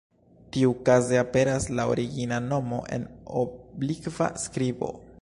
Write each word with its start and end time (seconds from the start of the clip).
Tiukaze 0.55 1.19
aperas 1.23 1.69
la 1.79 1.85
origina 1.93 2.41
nomo 2.47 2.83
en 2.99 3.07
oblikva 3.45 4.35
skribo. 4.47 4.95